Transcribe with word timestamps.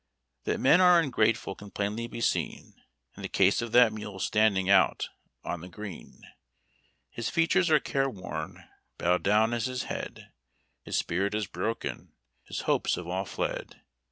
'That 0.45 0.59
men 0.59 0.81
are 0.81 0.99
ungrateful 0.99 1.53
can 1.53 1.69
plainly 1.69 2.07
be 2.07 2.21
seen 2.21 2.73
In 3.15 3.21
the 3.21 3.29
case 3.29 3.61
of 3.61 3.71
that 3.73 3.93
mule 3.93 4.17
standing 4.17 4.67
out 4.67 5.09
on 5.43 5.61
the 5.61 5.69
green. 5.69 6.23
His 7.11 7.29
features 7.29 7.69
are 7.69 7.79
careworn, 7.79 8.63
bowed 8.97 9.21
down 9.21 9.53
is 9.53 9.65
his 9.65 9.83
head. 9.83 10.31
His 10.81 10.97
spirit 10.97 11.35
is 11.35 11.45
broken: 11.45 12.13
his 12.41 12.61
hopes 12.61 12.95
have 12.95 13.05
all 13.05 13.25
fled. 13.25 13.83